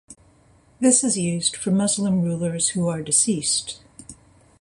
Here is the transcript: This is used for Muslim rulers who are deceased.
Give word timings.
This 0.79 1.03
is 1.03 1.15
used 1.15 1.55
for 1.55 1.69
Muslim 1.69 2.23
rulers 2.23 2.69
who 2.69 2.87
are 2.87 3.03
deceased. 3.03 3.83